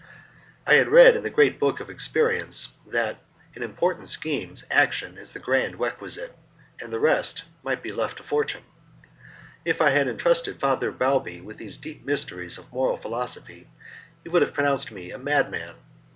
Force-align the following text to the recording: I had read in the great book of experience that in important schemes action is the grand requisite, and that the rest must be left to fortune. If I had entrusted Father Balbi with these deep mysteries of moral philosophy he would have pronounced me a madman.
I 0.65 0.73
had 0.73 0.87
read 0.87 1.15
in 1.15 1.21
the 1.21 1.29
great 1.29 1.59
book 1.59 1.79
of 1.79 1.87
experience 1.87 2.73
that 2.87 3.19
in 3.53 3.61
important 3.61 4.07
schemes 4.07 4.65
action 4.71 5.15
is 5.15 5.29
the 5.29 5.37
grand 5.37 5.79
requisite, 5.79 6.35
and 6.79 6.87
that 6.89 6.95
the 6.95 6.99
rest 6.99 7.43
must 7.61 7.83
be 7.83 7.91
left 7.91 8.17
to 8.17 8.23
fortune. 8.23 8.63
If 9.63 9.79
I 9.79 9.91
had 9.91 10.07
entrusted 10.07 10.59
Father 10.59 10.91
Balbi 10.91 11.39
with 11.41 11.57
these 11.59 11.77
deep 11.77 12.03
mysteries 12.03 12.57
of 12.57 12.73
moral 12.73 12.97
philosophy 12.97 13.69
he 14.23 14.29
would 14.29 14.41
have 14.41 14.55
pronounced 14.55 14.91
me 14.91 15.11
a 15.11 15.19
madman. 15.19 15.75